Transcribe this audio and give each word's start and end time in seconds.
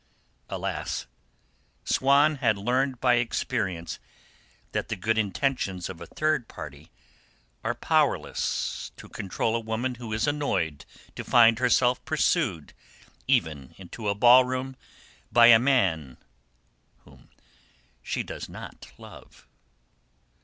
Alas! 0.49 1.05
Swann 1.85 2.37
had 2.37 2.57
learned 2.57 2.99
by 2.99 3.17
experience 3.17 3.99
that 4.71 4.87
the 4.87 4.95
good 4.95 5.15
intentions 5.15 5.89
of 5.89 6.01
a 6.01 6.07
third 6.07 6.47
party 6.47 6.89
are 7.63 7.75
powerless 7.75 8.91
to 8.97 9.07
control 9.07 9.55
a 9.55 9.59
woman 9.59 9.93
who 10.01 10.11
is 10.11 10.25
annoyed 10.25 10.85
to 11.15 11.23
find 11.23 11.59
herself 11.59 12.03
pursued 12.03 12.73
even 13.27 13.75
into 13.77 14.09
a 14.09 14.15
ball 14.15 14.43
room 14.43 14.75
by 15.31 15.45
a 15.45 15.59
man 15.59 16.17
whom 17.03 17.29
she 18.01 18.23
does 18.23 18.49
not 18.49 18.91
love. 18.97 19.47